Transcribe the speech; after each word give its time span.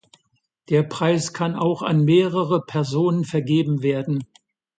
Der 0.69 0.81
Preis 0.81 1.31
kann 1.31 1.53
auch 1.55 1.83
an 1.83 2.03
mehrere 2.05 2.61
Personen 2.65 3.23
vergeben 3.23 3.83
werden. 3.83 4.23